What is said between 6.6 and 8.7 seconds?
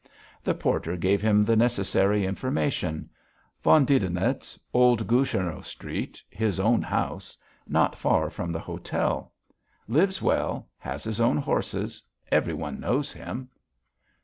house not far from the